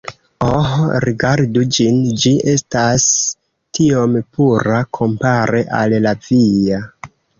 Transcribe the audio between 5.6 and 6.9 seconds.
al la via